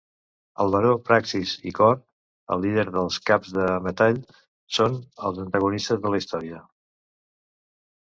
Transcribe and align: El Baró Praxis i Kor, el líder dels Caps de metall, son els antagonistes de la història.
El 0.63 0.71
Baró 0.75 0.91
Praxis 1.09 1.51
i 1.71 1.73
Kor, 1.79 1.99
el 2.55 2.63
líder 2.67 2.85
dels 2.95 3.19
Caps 3.31 3.51
de 3.57 3.67
metall, 3.89 4.17
son 4.79 4.95
els 5.29 5.43
antagonistes 5.45 6.01
de 6.07 6.13
la 6.15 6.23
història. 6.23 6.63